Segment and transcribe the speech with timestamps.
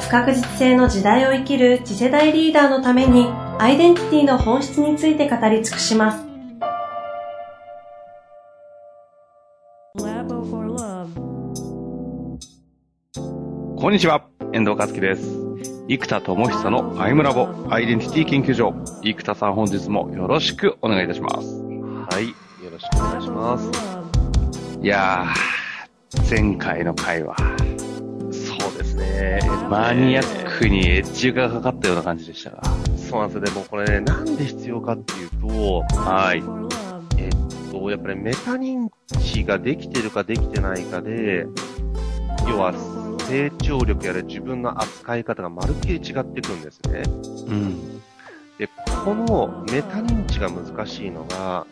[0.00, 6.28] 不確実性の時代を生きる次世代リーダーのためにアイデンティティの本質について語り尽くします
[13.76, 15.22] こんにちは、遠藤和樹です。
[15.88, 18.74] 生田智久のアイムラボアイデンティティ研究所。
[19.02, 21.62] 生田さん本日もよろしくお願いいたします。
[21.62, 22.28] はい。
[22.64, 24.80] よろしくお願いします。
[24.82, 27.36] いやー、前回の回は
[28.30, 29.40] そうですね。
[29.68, 32.62] マニアックにエッジがかかったような感じでしたが。
[32.96, 33.40] そうなんですよ。
[33.42, 36.42] でもこれね、なんで必要かっていうと、はい。
[37.18, 38.88] えっと、やっぱりメタ認
[39.20, 41.46] 知ができてるかできてないかで、
[42.48, 42.72] 要は
[43.28, 47.02] 成長力やら自分の扱い方がまるっきり違ってくんですね。
[47.06, 48.00] うん。
[48.58, 48.70] で、
[49.04, 51.66] このメタ認知が難しいのが、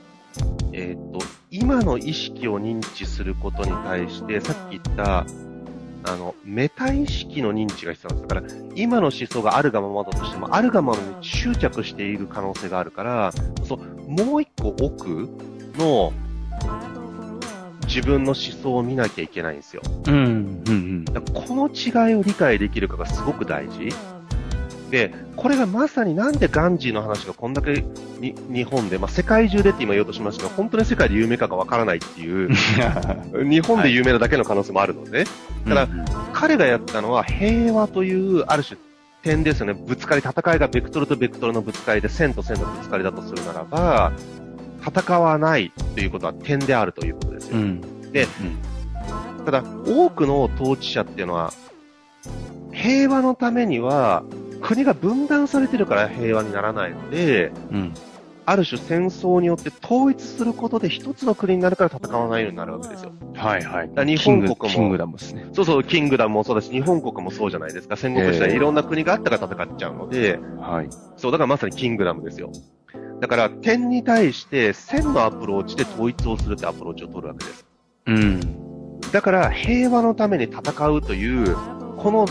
[0.72, 1.20] えっ、と、
[1.50, 5.24] 今の意識を認知することに対して、さっき言った、
[6.06, 8.34] あの、メタ意識の認知が必要なんです。
[8.34, 13.32] だから、今の思想があるがままだとしても、あるがままに執着している可能性があるから、
[13.64, 13.78] そう、
[14.10, 15.28] もう一個奥
[15.76, 16.12] の
[17.86, 19.82] 自分の思想を見なきゃいけないんですよ。
[20.06, 20.62] うん。
[20.66, 21.04] うん。
[21.04, 23.88] だからこの違いを理解できるかがすごく大事。
[24.90, 27.84] で、これがまさになんでガンジーの話がこんだけ
[28.20, 32.50] に日本で、まあ、世界中でって今言おうとしましたが、本当に世界で有名かがわからないっていう、
[33.44, 35.24] 日本で有名なだけの可能性もあるので、
[35.68, 35.88] ただ
[36.32, 38.78] 彼がやったのは平和という、ある種、
[39.22, 39.74] 点ですよね。
[39.74, 44.12] ぶつかり、戦いがベクトルとベクトルのぶつかりで、線と線のぶつかりだとするならば、
[44.86, 47.56] 戦わないということは点であるということですよ。
[47.56, 47.80] うん。
[48.12, 48.28] で
[49.44, 51.52] ただ、多くの統治者っていうのは、
[52.72, 54.22] 平和のためには、
[54.60, 57.94] 国が分断されてるから平和にならないので、うん。
[58.48, 63.10] ある種戦争によって統一することで一つの国になるから戦わないようになるわけですよ。
[63.34, 63.90] はいはい。
[63.92, 65.48] だ日本国もキングキングダムですね。
[65.52, 67.96] そうそう、キングダムもそうだし、日本国もそうじゃないですか。
[67.96, 70.88] 戦国時代ええいろんな国があったから戦っちゃうので、はい。
[71.16, 72.52] そう、だからまさにキングダムですよ。
[73.20, 77.66] だから、点に対して線のアプローチで統一をするってアプローチを取るわけです。
[78.06, 79.00] うん。
[79.10, 81.56] だから、平和のために戦うという、
[81.96, 82.26] この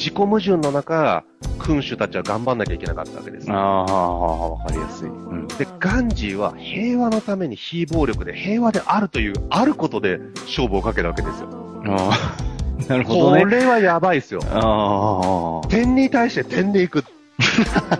[0.00, 1.24] 自己矛盾の中、
[1.58, 3.52] 君主たちは頑張んなきゃいけなかったわけです。
[3.52, 5.08] ああ、わかりやすい。
[5.08, 5.46] うん。
[5.46, 11.50] で、ガンジーは平和のために非暴力で平和であるという、あることで勝負をかけるわけですよ。
[11.86, 12.36] ああ、
[12.88, 13.44] なるほどこね。
[13.44, 14.40] れはやばいですよ。
[14.50, 15.68] ああ。
[15.68, 17.04] 点に対して点でいく。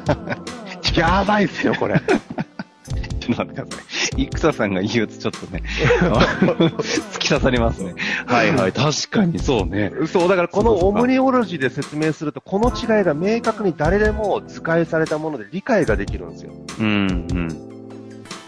[0.97, 2.00] やばいっすよ、これ。
[3.21, 3.84] ちょっと待ってください。
[4.16, 5.62] 生田さんが言うとちょっとね、
[6.81, 7.94] 突き刺さりますね。
[8.26, 9.93] はいはい、確かにそうね。
[10.06, 16.53] そう、だからこのオムニオロジーで説明すると、この違いが明確に誰でも図解されたもので理解ができるんですよ。
[16.78, 17.71] うん、うん。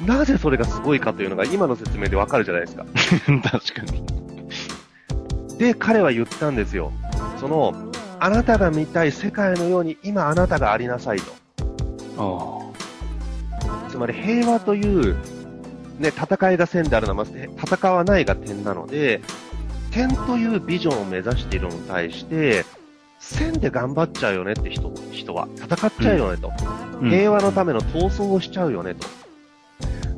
[0.07, 2.85] なぜそれがすごいかというのが今の説明でわかるじゃないですか。
[3.51, 4.05] 確かに。
[5.59, 6.93] で、彼は言ったんですよ。
[7.39, 7.73] その、
[8.19, 11.33] あなたが見たい世界のように今あなたがありなさいと。
[12.19, 15.17] あつまり平和という、
[15.99, 19.21] ね、戦いが線であるのは、まず戦わないが点なので、
[19.91, 22.65] 点というビジョンを目指しているのに対して、
[23.19, 25.49] 線で頑張っちゃうよねって人人は。
[25.57, 26.51] 戦っちゃうよねと。
[26.65, 26.99] あ。
[27.03, 29.07] 平和のための闘争をしちゃうよねと。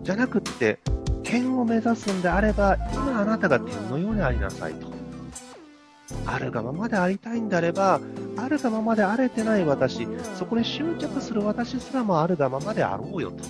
[0.03, 0.79] じゃなくって、
[1.23, 4.93] 点を目指すんであれば、今あなたが点のようにありなさいと。
[6.27, 8.01] あるがままでありたいんであれば、
[8.37, 10.06] あるがままであれてない私、
[10.39, 13.45] そこに執着する私すらもあるがままであろうよと。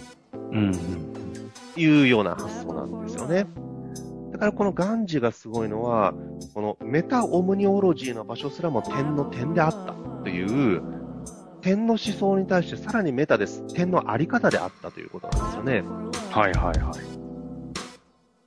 [0.52, 1.13] うん、うん。
[1.76, 3.46] いうような発想なんですよね。
[4.32, 6.12] だからこのガンジがすごいのは、
[6.54, 10.82] このメタオムニオロジーの場所すらも点の点であったという、
[11.60, 13.62] 点の思想に対してさらにメタです。
[13.74, 15.84] 点のあり方であったということなんですよね。
[16.30, 17.24] はいはいはい。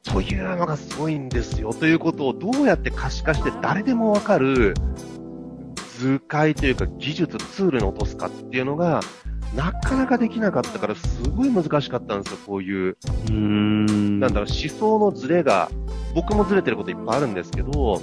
[0.03, 1.73] というのがすごいんですよ。
[1.73, 4.73] ということをどうやって可視化して誰でもわかる
[5.99, 8.99] 図解というか技術、ツールに落とすかっていうのが、
[9.55, 12.39] なかなかできなかったからすごい難しかったんですよ。
[12.45, 14.19] こういううーん。
[14.19, 15.69] なんだろう、思想のズレが、
[16.13, 18.01] 僕もズレてることいっぱいあるんですけど、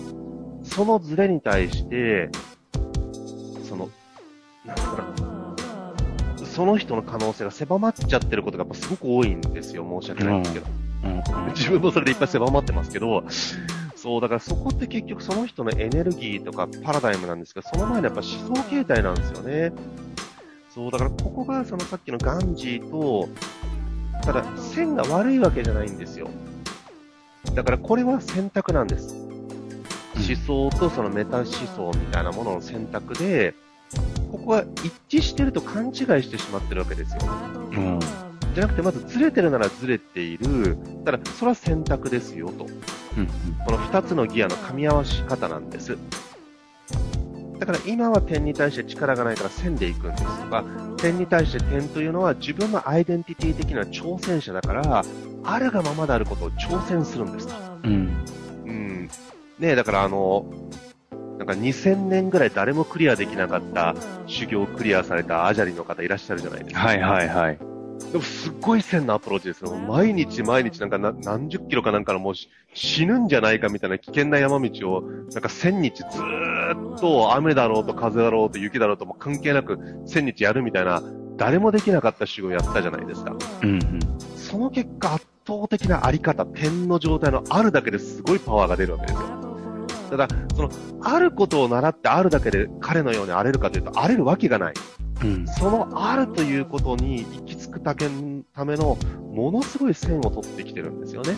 [0.62, 2.31] そのズレに対して、
[3.69, 3.91] その、
[4.64, 9.85] なんだろうな、その人の可能性が狭まっちゃってることがやっぱすごく多いんですよ。
[10.00, 10.67] 申し訳ないんですけど。
[11.05, 13.25] うん、自分もそれでいっぱい狭まってますけど、
[13.94, 19.73] そう、だからそこって結局その人のエネルギーとかパラダイムなんですけど、その前のやっぱ思想形態なんですよね。
[20.75, 23.29] そう、だからここがそのさっきのガンジーと、
[24.25, 26.29] ただ線が悪いわけじゃないんですよ。
[27.55, 29.15] だからこれは選択なんです。
[30.17, 33.55] 思想とそのメタ思想みたいなものの選択で、
[34.32, 34.65] ここは
[35.09, 37.20] 一致してると勘違いしてしまってるわけですよ。
[37.70, 38.00] うん。
[38.55, 40.77] じゃなくて、まずずれてるならずれている。
[41.05, 42.67] ただ、それは選択ですよと。
[43.17, 43.27] うん。
[43.65, 45.97] この2つのギアの噛み合わし方なんです。
[47.64, 50.64] だから今は点に対して力がないから線で行くんですとか、
[50.99, 55.02] 点に対して点というのは自分のアイデンティティ的な挑戦者だから、
[55.44, 57.55] あるがままであることを挑戦するんですと。
[57.84, 58.26] うん。
[58.66, 59.05] うん。
[59.06, 59.11] ね
[59.61, 60.44] え、だからあの、
[61.38, 63.94] なんか2000年ぐらい誰もクリアできなかった
[64.26, 66.81] 修行をクリアされたアジャリの方いらっしゃるじゃないですか。
[66.81, 67.74] はいはいはい。
[68.12, 69.75] でもすっごい線のアプローチですよ。
[69.76, 81.02] 毎日毎日なんかな何十キロかなんかのもうし死ぬんじゃないかみたいな危険な山道をなんか千日ずーっと雨だろうと風だろうと雪だろうともう関係なく千日やるみたいな
[81.37, 83.37] 誰もできなかった修行をやったじゃないですか。
[83.62, 83.99] うんうん。
[84.37, 89.44] その結果圧倒的なあり方、点の状態のあるだけですごいパワーが出るわけですよ。
[90.11, 90.70] ただ、その、
[91.02, 94.75] あることを習ってあるだけで彼のように荒れるかというと、荒れるわけがない。
[95.22, 95.46] うん。
[95.46, 98.06] そのあるということに行き着くたけ
[98.55, 98.96] ための、
[99.32, 101.34] ものすごい線を取ってきてるんですよね。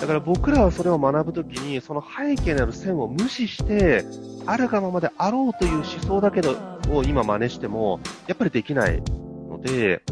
[0.00, 4.04] だから僕らはそれを学ぶときに、その背景にある線を無視して、
[4.46, 6.56] あるがままであろうという思想だけど
[6.90, 9.00] を今真似しても、やっぱりできない
[9.48, 10.02] ので、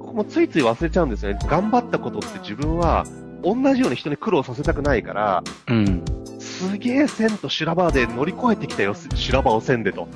[0.00, 1.38] ここもついつい忘れちゃうんですよね。
[1.46, 3.06] 頑張ったことって自分は、
[3.42, 6.04] 同じように人に苦労させたくないから、うん。
[6.38, 10.08] すげえ線と修羅場で乗り越えてきたよ、修羅場を線でと。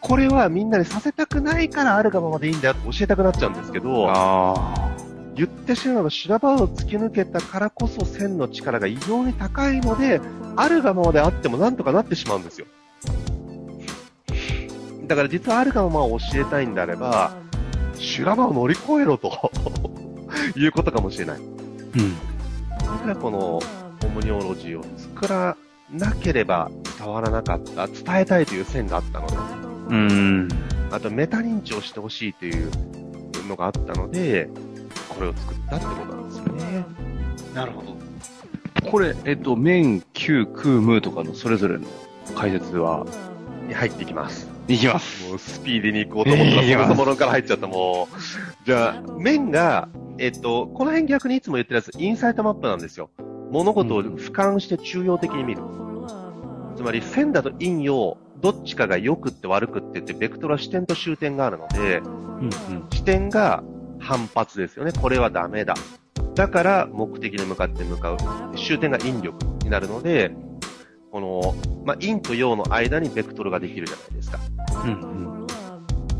[0.00, 4.08] これはみんなにさせたくないからあるがままでいいんだよって教えたくなっちゃうんですけど。
[5.38, 10.20] 言ってしまえば修羅場を突き抜けたからこそ線の力が異常に高いので、
[10.56, 12.66] あるがままであってもなんとかなってしまうんですよ。
[15.06, 17.32] だから実はあるがままを教えたいんであれば、
[17.94, 19.52] 修羅場を乗り越えろと
[20.58, 21.38] いうことかもしれない。
[21.38, 22.16] うん。
[22.80, 23.60] だからこの
[24.04, 25.56] オムニオロジーを作ら
[25.90, 26.68] なければ
[26.98, 29.36] 伝わらなかった、伝えたいという線があったので、
[29.88, 30.48] うん。
[30.90, 32.70] あとメタ認知をしてほしいという
[33.48, 34.48] のがあったので、
[35.08, 36.84] これを作ったってことなんですよね。
[37.54, 37.98] なるほど。
[38.90, 41.86] これ、えっと、面、球、空、ムとかのそれぞれの
[42.34, 43.06] 解説は、
[43.66, 44.48] に入っていきます。
[44.68, 45.28] いきます。
[45.28, 48.66] もうスピーディーに行こうと思ったら、そもそもから入っちゃった、もう。
[48.66, 49.88] じゃあ、面が、
[50.18, 53.10] えっと、この辺逆にいつも言ってるやつ、インサイトマップなんですよ。
[53.50, 55.62] 物事を俯瞰して中央的に見る。
[56.78, 62.50] つまり、線だと陰陽、どっちかが良くって悪くって言って、ベクトルは視点と終点があるので、うんうん。
[62.92, 63.64] 視点が
[63.98, 64.92] 反発ですよね。
[64.92, 65.74] これはダメだ。
[66.36, 68.18] だから、目的に向かって向かう。
[68.56, 70.30] 終点が引力になるので、
[71.10, 74.38] この、まあ、陰と陽の間にベクトルができるじゃないですか。
[74.84, 75.46] うん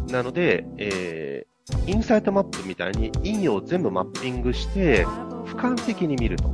[0.00, 0.06] うん。
[0.08, 6.50] なので、えー、インサイトマップみたいに陰陽を全部マッピングして、俯瞰的に見ると。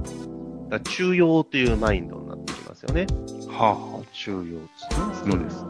[0.69, 3.06] だ中庸というマインドになってきますよね。
[3.49, 5.65] はあ、はあ、中央です。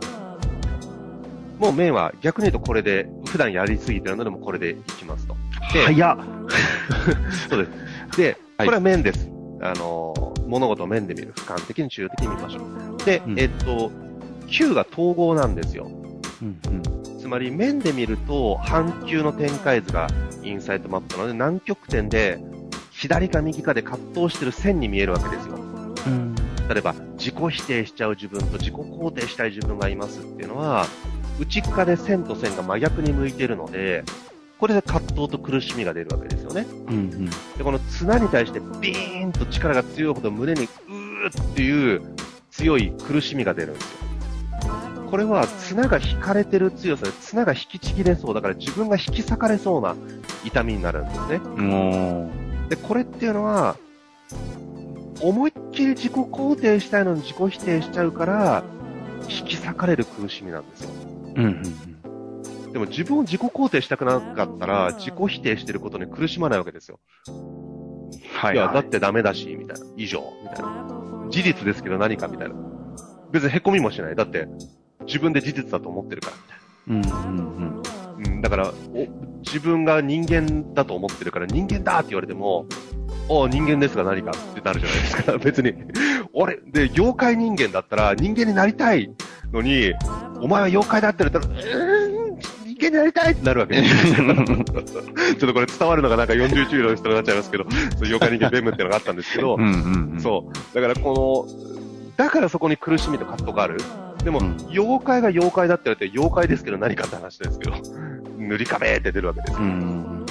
[1.58, 5.34] もう面は逆に言うとこれで、普段やりすぎてるのでもこれでいきますと。
[5.72, 6.18] で、早っ。
[7.48, 7.72] そうで
[8.12, 8.16] す。
[8.18, 9.30] で、こはいれは面です。
[9.62, 11.32] あのー、物事を面で見る。
[11.34, 13.04] 俯瞰的に中央的に見ましょう。
[13.04, 13.90] で、うんえっと、
[14.46, 15.88] 球が統合なんですよ。
[16.42, 17.18] うんうん。
[17.18, 20.08] つまり面で見ると半球の展開図が
[20.42, 22.38] インサイトマップなので南極点で
[22.90, 25.54] 左か右かで葛藤してる線に見えるわけですよ。
[25.54, 26.34] うん。
[26.68, 30.86] 例えば自己否定しちゃう自分と自己肯定したい自分がいますっていうのは
[31.40, 34.04] 内側で線と線が真逆に向いてるので
[34.58, 36.64] これで葛藤と苦しみが出るわけですよね。
[36.86, 37.26] うんうん。
[37.26, 42.02] で、この綱に対してビーンと力が強いほど胸にうーっていう
[42.50, 43.98] 強い苦しみが出るんですよ。
[45.10, 49.96] これは綱が引かれてる強さで綱が引きちぎれそうだから自分が引き裂かれそうな
[50.44, 51.38] 痛みになるんですね。
[51.38, 52.30] も
[52.68, 53.76] で、これっていうのは
[55.20, 58.64] 思いっきり自己肯定したいのに自己否定しちゃうから
[59.28, 60.90] 引き裂かれる苦しみなんですよ。
[61.36, 61.94] う、うんうん
[62.74, 66.98] でも自分を自己肯定したくなかったら自己否定してることに苦しまないわけですよ。
[67.28, 68.10] うん。
[68.32, 68.74] はいい、や、はい。
[68.74, 69.86] だってダメだし、みたいな。
[69.96, 71.28] 以上、みたいな。
[71.30, 72.56] 事実ですけど何かみたいな。
[73.30, 74.16] 別に凹みもしない。
[74.16, 74.48] だって、
[75.06, 77.82] 自分で事実だと思ってるから、みたいうんうんうん。
[77.82, 78.32] な。
[78.32, 79.06] うん、だから、お、
[79.42, 82.66] 自分が人間だと思ってるから人間だって言われても、
[83.28, 85.38] お人間ですが何かってなるじゃないですか。
[85.42, 85.74] 別に。
[86.32, 89.10] 俺、で、妖怪人間だったら人間になりたい
[89.52, 89.94] のに、
[90.40, 94.14] お前は妖怪だって言われたら、うーん、人剣になりたいってなるわけですよ。
[94.34, 100.20] ちょっとこれ伝わるのがなんか40中の人になっちゃいますけど、そう妖怪人間ベムっていうのがあったんですけど、うんうんうん。
[100.20, 100.74] そう。
[100.74, 101.74] だからこの、
[102.16, 103.78] だからそこに苦しみと葛藤がある。
[104.22, 107.76] でも、うん妖怪が妖怪だって言われて、妖怪ですけど何かって話ですけど、
[108.38, 109.58] 塗り壁って出るわけですよ。
[109.60, 110.26] うん。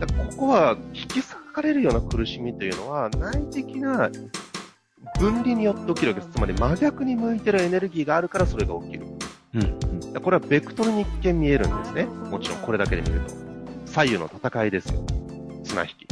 [0.00, 4.10] だからここは引き裂かれるような苦しみというのは内的な
[5.18, 6.32] 分離によって起きるわけです。
[6.32, 9.06] つまり真逆に向いてるエネルギーがあるからそれが起きる。
[9.54, 10.22] うん。
[10.22, 12.04] これはベクトルに一見見えるんですね。
[12.04, 13.34] もちろんこれだけで見ると。
[13.86, 15.04] 左右の戦いですよ。
[15.64, 16.06] 綱引き。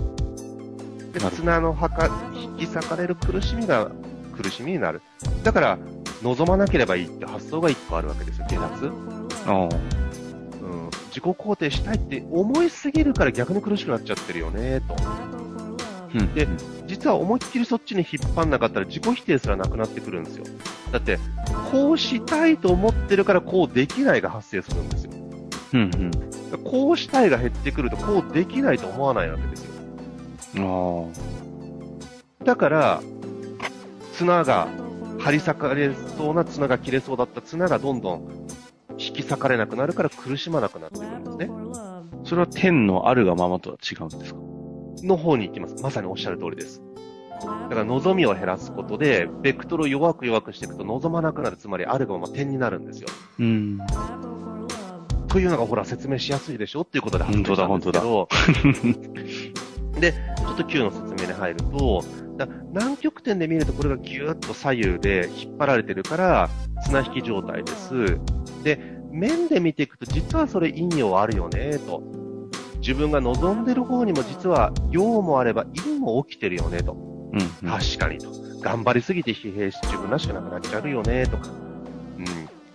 [1.12, 3.90] で綱のはか引き裂かれる苦しみが
[4.37, 5.02] 苦しみになる。
[5.42, 5.78] だから、
[6.22, 8.92] 望まなければいいって発想が一個あるわけですよ、下脱。
[9.46, 9.68] ああ。
[10.62, 14.94] うん、自己肯定したいって思いすぎるから逆に苦しくなっちゃってるよね、と。
[16.14, 16.35] うん。
[16.35, 16.47] で
[16.87, 20.45] 実は思いっきりそっちに引っ張んなかったら自己否定すらなくなってくるんですよ。
[20.90, 21.19] だって、
[21.71, 25.12] こうしたいと思ってるからこうできないが発生するんですよ。
[25.75, 25.81] うん
[26.52, 26.62] うん。
[26.64, 29.64] こうしたいが減ってくるとこうできないと思わないわけです
[30.57, 31.11] よ。
[32.40, 33.02] あだから、
[34.12, 34.69] 綱が、
[35.19, 38.49] 張り裂かれそうな綱が切れそうだった綱がどんどん
[38.99, 41.50] 引き裂かれなくなるから苦しまなくなってくるんですね。
[41.76, 42.02] あ。
[42.25, 44.40] それは天のあるがままとは違うんですか？
[45.02, 45.82] の方に行きます。
[45.82, 46.82] まさにおっしゃる通りです。
[47.40, 53.08] だから望みを減らすことで、ベクトルを弱く弱くしていくと望まなくなる、つまりあるがまま点になるんですよ。
[53.40, 53.78] うん。
[55.28, 58.28] というのがほら説明しやすいでしょっていうことで発明したんですけど、
[59.99, 62.04] で、ちょっと Q の説明に入ると、
[62.37, 66.50] だ南極点で見るとこれがギューッと左右で引っ張られてるから、
[66.84, 68.18] 綱引き状態です。
[68.62, 68.78] で、
[69.11, 72.02] 面で見ていくと実はそれ陰陽あるよね、と。
[72.82, 76.92] 自分が望んでる方にも実は陽もあれば陰も起きてるよね、と。
[76.92, 77.40] うん。
[77.68, 78.30] 確かにと。
[78.60, 81.48] 頑張りすぎて疲弊して自分らしくなくなっちゃうよね、とか。
[82.18, 82.26] うん。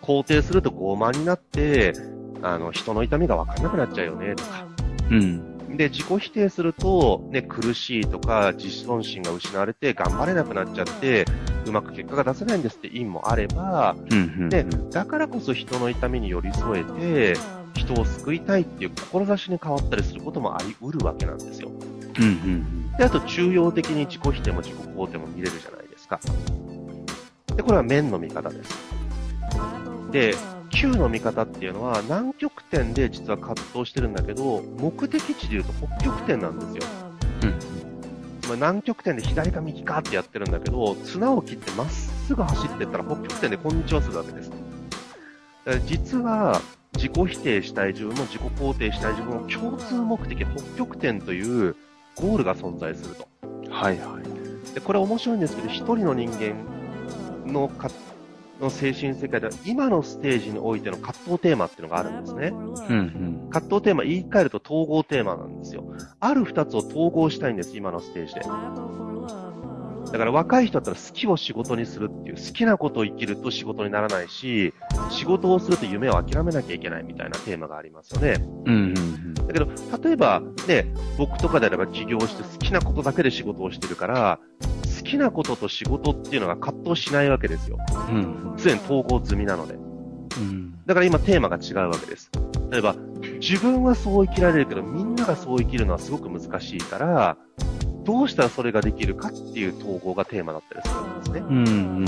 [0.01, 1.93] 肯定すると傲慢になって、
[2.41, 4.65] あの、人の痛みがわかんなくなっちゃうよね、とか。
[5.11, 5.57] うん。
[5.75, 11.25] で、自己否定すると、ね、苦しいとか、自尊心が失われて、頑張れなくなっちゃって、
[11.65, 14.17] うまく結果が出せないんですって因もあれば、うん。
[14.17, 14.49] うん。
[14.49, 17.39] で、だからこそ人の痛みに寄り添えて、
[17.75, 21.69] 人を救いたいっていう志に変わったりすることもあり得るわけなんですよ。
[21.69, 22.23] うん。
[22.23, 22.91] うん。
[22.97, 26.19] で、あと中庸的に自己否定も自己肯定も見れるじゃないですか。
[27.55, 28.73] で、これは面の見方です。
[30.11, 30.35] で、
[30.69, 36.83] Q の見方っていうのは南極点で実は葛藤してるんだけど、目的地で言うと北極点なんですよ。
[38.41, 44.49] つまり南極点で左か右かってやってるんだけど、綱を切ってまっすぐ走ってったら北極点でこんにちはするわけです。
[44.49, 44.61] だか
[45.65, 46.61] ら実は
[46.97, 51.75] 自己否定したい自分も自己肯定したい自分の共通目的、北極点という
[52.15, 53.27] ゴールが存在すると。
[53.69, 54.73] はいはい。
[54.73, 56.55] で、これ面白いんですけど、一人の人間
[57.45, 57.89] のか
[58.59, 62.47] の精神世界では今のステージにおいての葛藤テーマっていうのがあるんですね。
[62.47, 62.57] う
[62.93, 63.47] ん。
[63.51, 65.83] 葛藤テーマ言い換えると統合テーマなんですよ。
[66.19, 68.41] ある二つを統合したいんです、今のステージで。
[70.11, 74.73] だから若い人だったら好きを仕事にするっていう、好きなことを生きると仕事にならないし、
[75.09, 78.35] 仕事をすると夢を諦めなきゃいけないみたいなテーマがありますよね。
[78.65, 78.73] うん。
[78.73, 79.33] うん。
[79.33, 79.67] だけど、
[80.03, 84.39] 例えばね、僕とかであれば起業して好きなことだけで仕事をしてるから、
[84.97, 87.77] 好きなことと仕事っていうのが葛藤しないわけですよ。
[88.09, 88.53] うん。
[88.57, 89.75] すでに統合済みなので。
[89.75, 90.73] うん。
[90.85, 92.31] だから今テーマが違うわけです。
[92.71, 92.95] 例えば、
[93.39, 97.37] 自分はそう生きられるけど、みんながそう生きるのはすごく難しいから、
[98.07, 101.39] どうしたらそれができるかっていう統合がテーマだったりするんですね。
[101.39, 101.67] うん。
[101.67, 101.71] う
[102.01, 102.05] ん。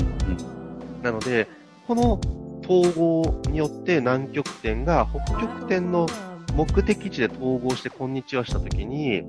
[1.02, 1.46] なので、
[1.86, 2.18] この
[2.64, 6.06] 統合によって南極点が北極点の
[6.54, 9.24] 目的地で統合してこんにちはしたときに、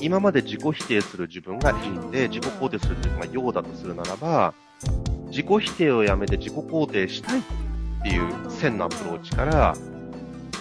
[0.00, 4.54] 今まで自己否定する自分が陰で、自己肯定する自分が陽だとするならば、
[5.28, 7.42] 自己否定をやめて自己肯定したいっ
[8.02, 9.76] ていう線のアプローチから、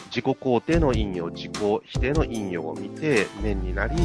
[0.09, 1.51] 自己肯定の陰陽、自己
[1.83, 3.95] 否定の陰陽を見て面になり、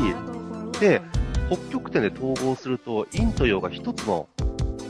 [0.80, 1.00] で、
[1.48, 4.28] 北極点で統合すると陰と陽が一つの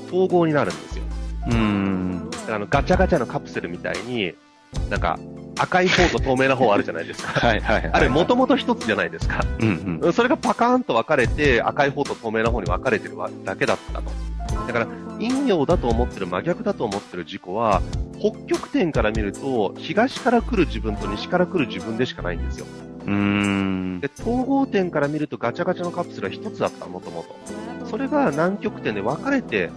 [0.06, 1.04] 統合になるんですよ。
[1.50, 2.30] うん。
[2.49, 4.35] あのガチャガチャのカプセルみたいに、
[4.88, 5.18] なんか
[5.59, 7.32] 赤い方と透明な方あるじゃないですか。
[7.47, 7.90] はいはい。
[7.92, 9.44] あれ、もともと一つじゃないですか。
[9.61, 10.12] うんうん。
[10.12, 14.11] それがパカーンと分かれて、赤い方と透明な方に分かれてるだけだったと。
[14.66, 14.87] だから、
[15.18, 17.82] 陰陽だと思ってる、真逆だと思ってる事故は、
[18.18, 22.66] 北極点から見ると、東から来る自分と西から来る自分でしかないんですよ。
[23.07, 24.00] うん。
[24.00, 27.87] で、統合点から見るとガチャガチャのカプセルは一つだった、もともと。
[27.87, 29.71] それが南極点で分かれて、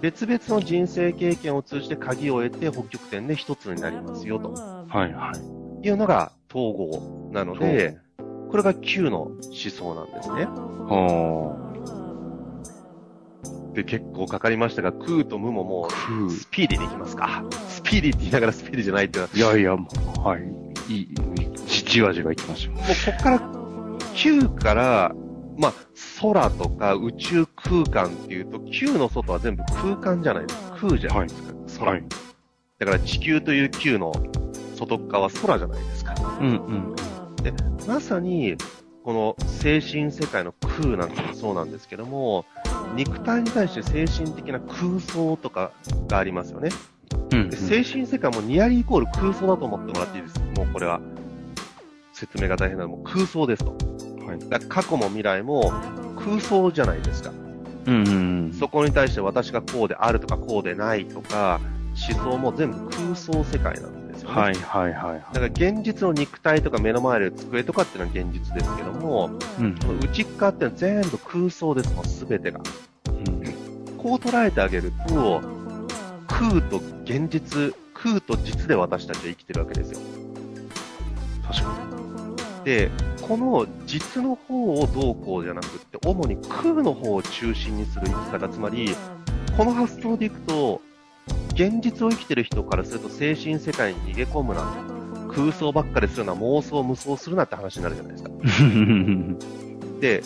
[0.00, 5.32] 別々の人生経験を通じて鍵を得て北極点で一つになりますよとはいは
[5.82, 5.86] い。
[5.86, 7.98] いうのが統合なので、
[8.50, 10.44] これが Q の思想なんですね。
[10.44, 11.56] は
[13.74, 16.24] で、結構かかりましたが、空と無ももあ。
[16.26, 17.44] うスピーディーでいきますか。
[17.68, 20.42] スピーディーって言いながらスピーディーじゃないっていやいや、もうはい。
[20.88, 21.14] いい、
[21.90, 22.74] じじわじわいきましょう。
[22.74, 23.40] もうこっから、
[24.14, 25.12] Q から、
[25.58, 25.74] まあ、
[26.20, 30.76] 空とか宇宙空間っていうと、Q の外は全部空間じゃないですか。
[30.80, 31.54] 空じゃないですか。
[31.80, 31.90] 空。
[31.92, 32.04] はい。
[32.78, 34.12] だから地球という Q の
[34.76, 36.14] 外側は空じゃないですか。
[36.40, 36.94] うんうん。
[37.88, 38.56] まさに、
[39.02, 42.44] この精神世界の空なんてもそうなんですけども、
[42.94, 45.72] 肉体に対して精神的な空想とか
[46.06, 46.68] がありますよね。
[47.32, 50.40] うんで精神世界もニアリーイコール空想だと思ってもらっていいです。
[50.56, 51.00] もうこれは。
[52.20, 53.70] 説明が大変なのも空想ですと。
[54.26, 54.38] はい。
[54.38, 55.72] だから過去も未来も
[56.16, 57.32] 空想じゃないですか。
[57.86, 58.10] うんう
[58.48, 58.52] ん。
[58.52, 61.60] そこに対して私がこうであるとかこうでないとか、
[62.12, 64.34] 思想も全部空想世界なんですよね。
[64.36, 65.20] はいはいはいはい。
[65.32, 72.60] だから現実の肉体とか目の前で机とかっていうのは現実ですけども、うん内っ側っていうのは全部空想ですもん、すべてが。
[73.96, 75.42] こう捉えてあげると、
[76.26, 80.19] 空と現実、空と実で私たちは生きてるわけですよ。
[82.64, 82.90] で、
[83.22, 88.94] この実の方をどうこうじゃなくって、主に空の方を中心にする生き方、つまり、
[89.56, 90.80] この発想でいくと、
[91.54, 95.00] 現実を生きてる人からすると精神世界に逃げ込むな。
[95.32, 98.30] 空想ばっかりするな、妄想無双するなって話になるじゃないですか。
[98.30, 99.36] に。
[100.00, 100.22] で、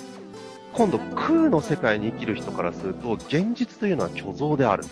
[0.72, 4.84] 今度空の世界に生きる人からすると、現実というのは虚像である。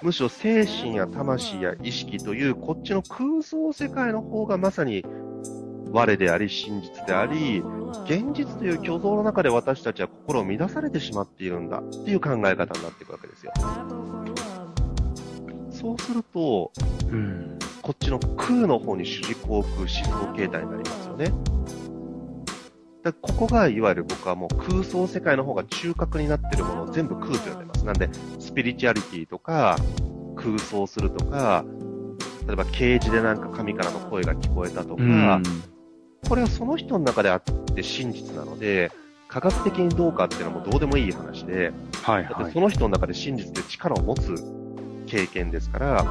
[0.00, 5.04] むしろ精神や魂や意識という、こっちの空想世界の方がまさに
[5.92, 7.62] 我であり真実であり、
[8.04, 13.52] 現実という虚像の中で私たちは心を乱されてしまっているんだっていう考え方になっていくわけですよ。
[15.70, 16.72] そうすると、
[17.10, 17.58] うん。
[17.82, 21.32] こっちの空の方に主軸を置く思想形態になりますよね。
[23.02, 27.84] だここがいわゆる僕はもう空想世界の方が中核になっているものを全部空と呼んでます。
[27.84, 29.76] なんで、スピリチュアリティとか、
[30.36, 31.64] 空想するとか、
[32.46, 35.42] 例えば啓示でなんか神からの声が聞こえたとか、うん。
[36.26, 37.42] これはその人の中であっ
[37.74, 38.90] て真実なので、
[39.28, 42.52] 科学的にどうかっていうのもどうでもいい話で、だってはいはい。
[42.52, 44.34] その人の中で真実で力を持つ
[45.06, 46.04] 経験ですから、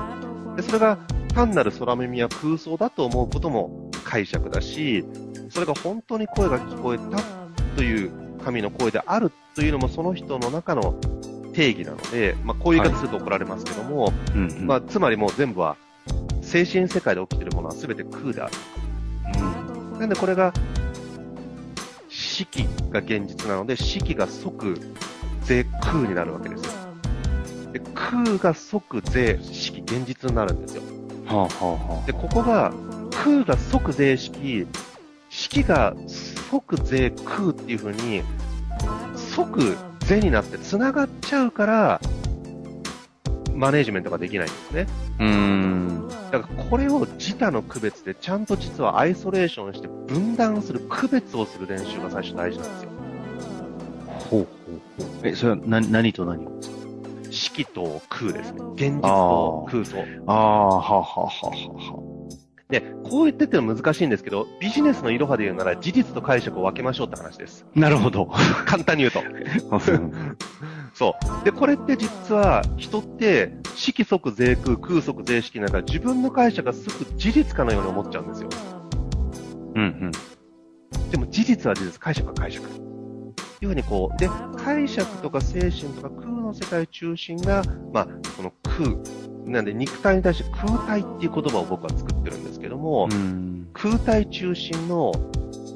[0.56, 0.98] でそれが
[1.34, 5.04] 単なる空耳や空想だと思うことも解釈だし、
[5.50, 7.18] それが本当に声が聞こえた
[7.76, 8.12] という
[8.44, 10.94] 神の声であるというのもその人の中の
[11.54, 15.76] 定義なので、まあ、こういう言い方すると怒られますけども、うんうんまあ、つまりもう全部は
[16.42, 18.54] 精神世界で起きているものは全て空である。
[20.00, 20.54] なんでこれが、
[22.10, 24.80] 式が現実なので、式が即
[25.42, 26.72] 税空になるわけですよ。
[27.74, 30.84] で空が即税式現実になるんですよ。
[31.26, 32.72] はあはあはで、ここが
[33.12, 34.68] 空が即税式、
[35.30, 35.96] 式が
[36.50, 38.22] 即税空っていう風に、
[39.16, 42.02] 即税になって繋がっちゃうから、
[43.54, 44.88] マネージメントができないんですね。
[45.20, 45.24] あ。
[45.24, 45.97] うん。
[46.32, 52.90] だからこれを自他の区別でちゃんと実はアイソレーションして分断する、区別をする練習が最初大事なんですよ。
[54.30, 54.48] ほうほう
[54.98, 55.28] ほう。
[55.28, 56.48] え、それは何、何と何
[57.32, 58.60] 式と空ですね。
[58.76, 60.06] 現実と空想。
[60.28, 62.18] ああ、はあはあはあは
[62.70, 67.66] で、こう言ってってのは難しいんですけど、ビジネスのいろはで言うなら事実と解釈を分けましょうって話です。
[67.76, 67.80] あ。
[67.80, 68.26] なるほど。
[68.66, 69.24] 簡単に言うと。
[70.98, 71.46] そう。
[71.46, 78.50] で、これって実は人って式即税空、空即税式なんか自分の解釈がすぐ事実かのように思っちゃうんですよ。
[79.76, 80.12] うんうん。
[81.12, 82.68] でも事実は事実、解釈は解釈。
[83.62, 87.62] いうふうにこう、で、解釈とか精神とか空の世界中心が、
[87.94, 88.96] まあ、この空、
[89.46, 93.68] なんで肉体に対して空体っていう言葉を僕は作ってるんですけども、うん。
[93.74, 95.12] 空体中心の、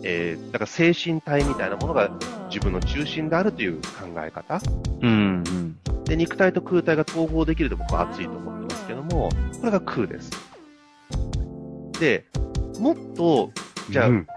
[0.04, 2.12] えー、だから精神体みたいなものが
[2.50, 4.62] 自分の中心であるという考え方。
[5.02, 6.04] うんうん。
[6.06, 10.32] で、肉体と空体が統合できると僕は熱いと思ってますけども、これが空です。
[12.00, 12.26] で、
[12.80, 13.52] もっと、
[13.90, 14.28] じゃあ、うん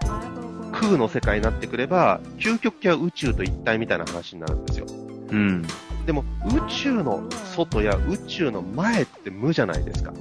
[0.75, 4.85] 空の世界になってくれば、究極系は宇宙と一体みたいな話になるんですよ。
[5.31, 5.63] うん。
[6.05, 10.13] でも、宇宙の外や宇宙の前って無じゃないですか。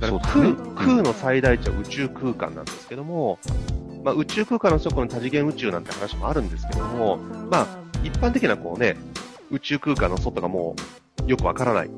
[0.00, 3.38] だから空、ね空の最大値は宇宙空間なんですけども、
[4.02, 7.18] まあ、宇宙空間の底に多次元宇宙なんて話もあるんですけども、
[7.50, 7.66] まあ、
[8.02, 8.96] 一般的なこうね、
[9.50, 10.74] 宇宙空間の外がも
[11.26, 11.90] うよくわからない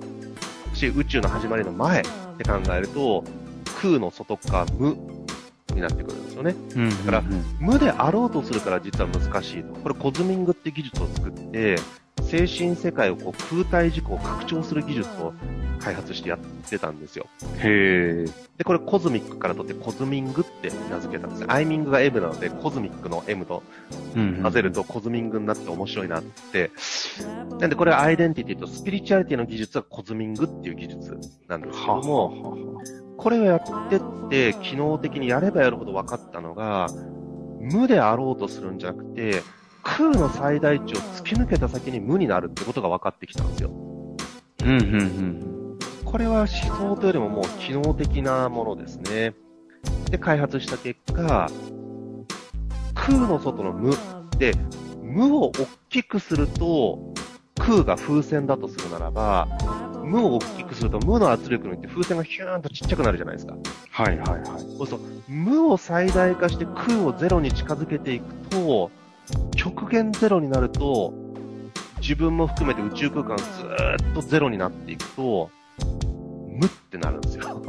[0.74, 2.04] し、宇宙の始まりの前っ
[2.38, 3.24] て考えると、
[3.80, 4.96] 空の外か無
[5.74, 6.54] になってくるんですよね。
[6.74, 6.90] うん。
[6.90, 7.22] だから
[7.60, 9.74] 無であろうとするから実は難しいと。
[9.80, 11.76] これコズミングって技術を作って、
[12.32, 15.34] 精神世界をこう空体軸を拡張する技術を
[15.80, 17.26] 開発してやってたんですよ。
[17.58, 18.32] へえ。
[18.56, 21.52] で、これコズミックから取ってコズミングって名付けたんですよ。
[21.52, 23.62] アイミングが M なので、コズミックの M と
[24.16, 26.70] うん混ぜるとコズミングになって面白いなって。
[27.58, 31.18] なんでこれはアイデンティティとスピリチュアリティの技術はコズミングっていう技術
[31.48, 32.82] なんですけども、も。
[33.18, 36.86] これをやってって、機能的にやればやるほど分かったのが、
[37.60, 39.42] 無であろうとするんじゃなくて、
[39.96, 43.70] 空の最大値を突き抜けた先に無になるってことが分かってきたんですよ。
[43.70, 45.78] うん、うん、うん。
[46.04, 49.34] ここれは思想というよりももう機能的なものですね。
[50.10, 51.48] で、開発した結果、
[52.94, 53.94] 空の外の無
[54.38, 54.52] で、
[55.02, 55.52] 無を大
[55.88, 57.14] きくすると、
[57.56, 59.48] 空が風船だとするならば、
[60.04, 63.56] 無を大きくすると無の圧力によって風船がヒューンとちっちゃくなるじゃないですか。
[63.90, 64.42] はい、はい、はい。
[64.44, 68.90] そうすると、無を最大化して空をゼロに近づけていくと、
[69.56, 71.12] 極限ゼロになると、
[72.00, 75.50] 自分も含めて宇宙空間ずーっとゼロになっていくと、
[76.48, 77.62] 無ってなるんですよ。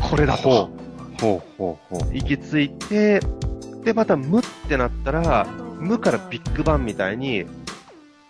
[0.00, 0.70] これだと。
[1.20, 2.14] ほうほうほう。
[2.14, 3.20] 行き着いて、
[3.84, 5.46] で、また無ってなったら、
[5.78, 7.46] 無からビッグバンみたいに、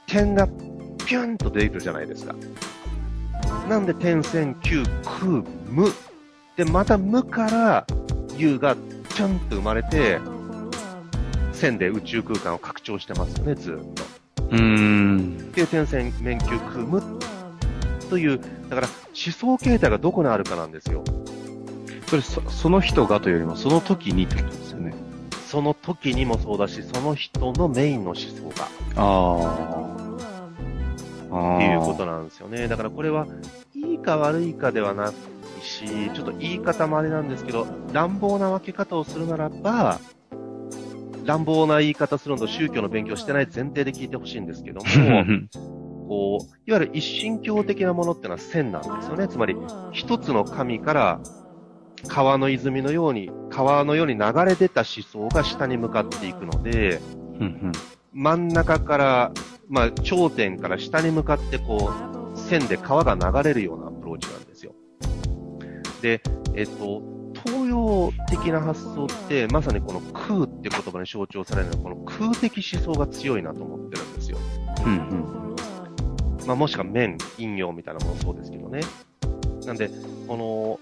[0.07, 2.35] 点がピュンと出てくるじゃないですか。
[3.69, 5.91] なんで点線9空無。
[6.57, 7.87] で、また無から
[8.37, 8.77] U が
[9.15, 10.21] チュンと生まれて、
[11.63, 14.57] 線で宇宙空間を拡張してますよね、ずーっと。
[14.57, 15.53] ん。
[15.53, 17.01] で、点線面球空無
[18.11, 21.05] という、だから思想形態がどこにあるかなんですよ。
[22.09, 24.93] それ、そその人がというよりも、その時にってことですよね。
[25.47, 28.67] その時にもそうだし、その人のメインの思想が。
[28.97, 29.79] あ
[31.31, 31.57] あ。
[31.57, 32.67] っていうことなんですよね。
[32.69, 33.27] だからこれは、
[33.75, 40.01] いいか悪いかではないし、ちょっと言い方もあれなんですけど、乱暴な分け方をするならば、
[41.25, 44.87] 乱暴な言い方するのと宗教の勉強してない前提で聞いてほしいんですけども、
[46.09, 49.29] こう、いわゆる一神教的なものってのは線なんですよね。
[49.29, 49.57] つまり、
[49.93, 51.21] 一つの神から
[52.09, 57.01] 川の泉のように、川のように流れ出た思想が下に向かっていくので、
[58.13, 59.33] 真ん中から、
[59.69, 61.91] まあ、頂点から下に向かってこ
[62.35, 64.75] う、線で川が流れるようなアプローチなんですよ。
[66.03, 66.21] で、
[66.55, 67.03] えっと、
[67.73, 74.39] 東洋的な発想って、まさにこの空って言葉に象徴されるのは、この空的思想が強いなと思ってるんですよ。
[74.85, 75.57] うんうん
[76.47, 78.81] まあ、もしくは面、陰陽みたいなものもそうですけどね。
[79.65, 79.89] なんで、
[80.29, 80.81] この、思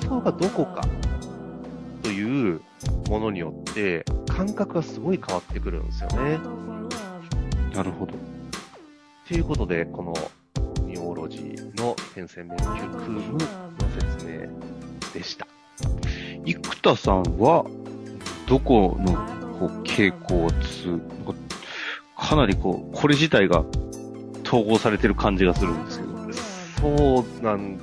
[0.00, 0.82] 想がどこか
[2.02, 2.60] という
[3.08, 6.38] ものによって、感覚がすごい変わってくるんですよね。
[7.74, 8.14] なるほど。
[9.26, 10.14] ということで、この
[10.86, 13.38] ニオロジーの点線面球空無の
[14.16, 14.48] 説明
[15.12, 15.47] でした。
[16.54, 17.64] 生田さんは、
[18.46, 19.12] どこの
[19.58, 20.98] こう傾向をつ、
[22.16, 23.64] かかなりこう、これ自体が
[24.44, 26.18] 統合されてる感じがするんですけど。
[26.80, 27.78] そうなん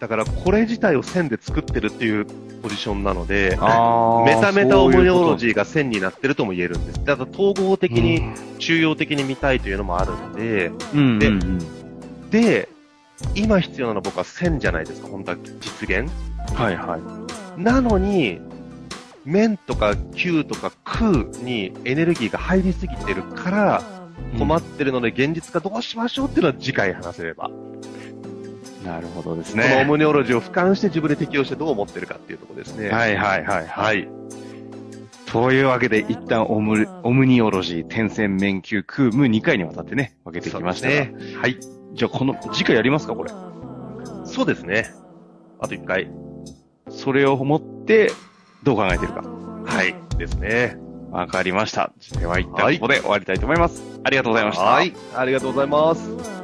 [0.00, 2.26] だから、これ自体を線で作ってるっていう
[2.62, 5.36] ポジションなので、あ メタメタオムニオロー。
[5.36, 7.00] ジーが線になってるとも言えるんです。
[7.04, 8.22] ただ、統合的に、
[8.58, 11.58] 中央的に見たいというのもあるので、うん、でうんうん
[12.30, 12.68] で、
[13.34, 16.10] 今必要なのは僕は線じゃないですか、本当は実現。
[16.54, 17.23] はいはい。
[17.56, 18.40] なのに、
[19.24, 23.82] 面とか球とか空にエネルギーが入りすぎてるから
[24.38, 27.50] 困ってるので現実化どうしましょうっていうのは次回話せれば。
[28.84, 29.84] なるほどですこのオね。
[29.86, 32.90] ムニオロジーを俯瞰して自分で適用してどう思ってるかっていうところですね。
[32.90, 33.82] はいはいはいは。
[33.82, 34.08] はいい。
[35.26, 41.36] というわけで、一旦オムオムニオロジー、点線面球空無2回にわたってね、分けてきましたが、そうですね。
[41.36, 41.58] はい。
[41.94, 43.30] じゃあこの、次回やりますかこれ。
[44.26, 44.90] そうですね。
[45.60, 46.10] あと一回。
[47.04, 48.10] それを持って、
[48.62, 49.22] どう考えてるか。
[49.66, 49.94] はい。
[50.16, 50.78] ですね。
[51.10, 51.92] わかりました。
[52.18, 53.82] では一旦ここで終わりたいと思います。
[54.02, 54.64] ありがとうございました。
[54.64, 54.94] はい。
[55.14, 56.43] ありがとうございます。